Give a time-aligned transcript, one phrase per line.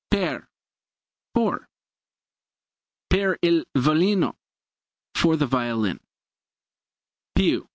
[0.09, 1.67] Per
[3.41, 4.33] il violino
[5.15, 5.99] for the violin.